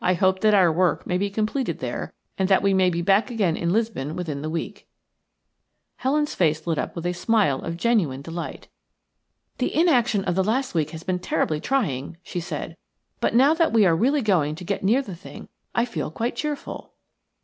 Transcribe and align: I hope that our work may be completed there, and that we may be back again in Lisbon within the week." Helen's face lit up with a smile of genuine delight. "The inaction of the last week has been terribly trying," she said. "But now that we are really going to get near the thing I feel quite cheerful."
I 0.00 0.14
hope 0.14 0.40
that 0.40 0.54
our 0.54 0.72
work 0.72 1.06
may 1.06 1.16
be 1.16 1.30
completed 1.30 1.78
there, 1.78 2.12
and 2.36 2.48
that 2.48 2.62
we 2.64 2.74
may 2.74 2.90
be 2.90 3.00
back 3.00 3.30
again 3.30 3.56
in 3.56 3.72
Lisbon 3.72 4.16
within 4.16 4.42
the 4.42 4.50
week." 4.50 4.88
Helen's 5.98 6.34
face 6.34 6.66
lit 6.66 6.78
up 6.78 6.96
with 6.96 7.06
a 7.06 7.12
smile 7.12 7.60
of 7.60 7.76
genuine 7.76 8.22
delight. 8.22 8.66
"The 9.58 9.72
inaction 9.72 10.24
of 10.24 10.34
the 10.34 10.42
last 10.42 10.74
week 10.74 10.90
has 10.90 11.04
been 11.04 11.20
terribly 11.20 11.60
trying," 11.60 12.16
she 12.24 12.40
said. 12.40 12.76
"But 13.20 13.36
now 13.36 13.54
that 13.54 13.72
we 13.72 13.86
are 13.86 13.94
really 13.94 14.20
going 14.20 14.56
to 14.56 14.64
get 14.64 14.82
near 14.82 15.00
the 15.00 15.14
thing 15.14 15.48
I 15.76 15.84
feel 15.84 16.10
quite 16.10 16.34
cheerful." 16.34 16.94